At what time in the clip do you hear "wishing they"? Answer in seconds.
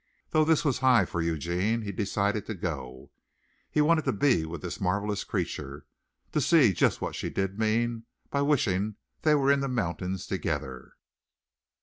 8.41-9.35